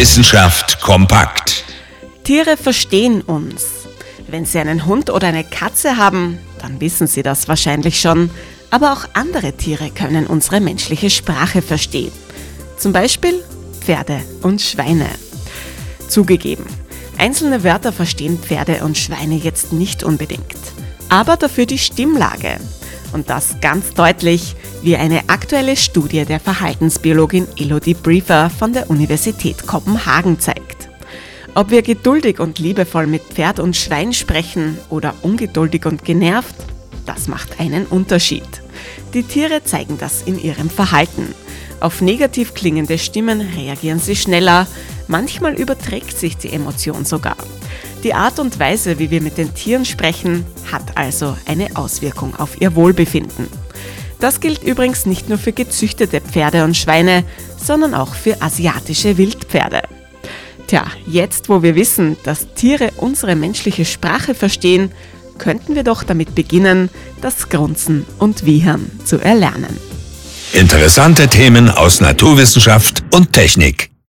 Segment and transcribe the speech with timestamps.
[0.00, 1.62] Wissenschaft kompakt.
[2.24, 3.66] Tiere verstehen uns.
[4.28, 8.30] Wenn Sie einen Hund oder eine Katze haben, dann wissen Sie das wahrscheinlich schon.
[8.70, 12.12] Aber auch andere Tiere können unsere menschliche Sprache verstehen.
[12.78, 13.44] Zum Beispiel
[13.78, 15.04] Pferde und Schweine.
[16.08, 16.64] Zugegeben,
[17.18, 20.56] einzelne Wörter verstehen Pferde und Schweine jetzt nicht unbedingt.
[21.10, 22.58] Aber dafür die Stimmlage.
[23.12, 29.66] Und das ganz deutlich, wie eine aktuelle Studie der Verhaltensbiologin Elodie Briefer von der Universität
[29.66, 30.88] Kopenhagen zeigt.
[31.54, 36.54] Ob wir geduldig und liebevoll mit Pferd und Schwein sprechen oder ungeduldig und genervt,
[37.06, 38.44] das macht einen Unterschied.
[39.14, 41.34] Die Tiere zeigen das in ihrem Verhalten.
[41.80, 44.68] Auf negativ klingende Stimmen reagieren sie schneller,
[45.08, 47.36] manchmal überträgt sich die Emotion sogar.
[48.04, 52.60] Die Art und Weise, wie wir mit den Tieren sprechen, hat also eine Auswirkung auf
[52.60, 53.48] ihr Wohlbefinden.
[54.20, 57.24] Das gilt übrigens nicht nur für gezüchtete Pferde und Schweine,
[57.56, 59.82] sondern auch für asiatische Wildpferde.
[60.66, 64.92] Tja, jetzt wo wir wissen, dass Tiere unsere menschliche Sprache verstehen,
[65.38, 66.90] könnten wir doch damit beginnen,
[67.22, 69.76] das Grunzen und Wiehern zu erlernen.
[70.52, 73.89] Interessante Themen aus Naturwissenschaft und Technik.